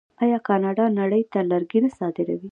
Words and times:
آیا 0.23 0.39
کاناډا 0.47 0.85
نړۍ 0.99 1.23
ته 1.31 1.39
لرګي 1.51 1.79
نه 1.83 1.89
صادروي؟ 1.97 2.37